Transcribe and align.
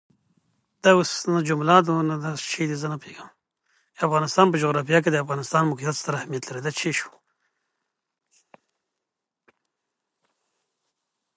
د 0.83 0.85
افغانستان 4.05 4.55
جغرافیه 4.63 4.99
کې 5.03 5.09
د 5.11 5.17
افغانستان 5.23 5.61
د 5.63 5.67
موقعیت 5.69 5.95
ستر 6.01 6.13
اهمیت 6.15 6.43
لري. 6.45 6.71